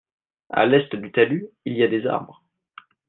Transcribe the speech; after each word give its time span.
À 0.49 0.65
l'est 0.65 0.95
du 0.95 1.11
talus 1.11 1.45
il 1.63 1.73
y 1.75 1.83
a 1.83 1.87
des 1.87 2.07
arbres. 2.07 2.43